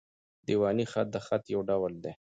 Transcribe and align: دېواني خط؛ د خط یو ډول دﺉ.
دېواني 0.47 0.85
خط؛ 0.91 1.07
د 1.13 1.17
خط 1.25 1.43
یو 1.53 1.61
ډول 1.69 1.93
دﺉ. 2.03 2.13